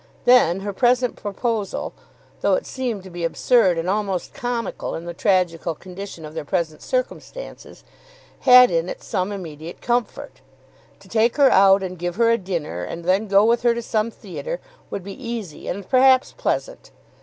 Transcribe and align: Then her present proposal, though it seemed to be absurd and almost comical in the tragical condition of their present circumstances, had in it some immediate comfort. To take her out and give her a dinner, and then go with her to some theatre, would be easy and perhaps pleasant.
Then 0.25 0.61
her 0.61 0.73
present 0.73 1.15
proposal, 1.15 1.93
though 2.39 2.55
it 2.55 2.65
seemed 2.65 3.03
to 3.03 3.11
be 3.11 3.23
absurd 3.23 3.77
and 3.77 3.87
almost 3.87 4.33
comical 4.33 4.95
in 4.95 5.05
the 5.05 5.13
tragical 5.13 5.75
condition 5.75 6.25
of 6.25 6.33
their 6.33 6.43
present 6.43 6.81
circumstances, 6.81 7.83
had 8.39 8.71
in 8.71 8.89
it 8.89 9.03
some 9.03 9.31
immediate 9.31 9.79
comfort. 9.79 10.41
To 11.01 11.07
take 11.07 11.35
her 11.37 11.51
out 11.51 11.83
and 11.83 11.99
give 11.99 12.15
her 12.15 12.31
a 12.31 12.39
dinner, 12.39 12.83
and 12.83 13.05
then 13.05 13.27
go 13.27 13.45
with 13.45 13.61
her 13.61 13.75
to 13.75 13.81
some 13.83 14.09
theatre, 14.09 14.59
would 14.89 15.03
be 15.03 15.23
easy 15.23 15.67
and 15.67 15.87
perhaps 15.87 16.31
pleasant. 16.31 16.89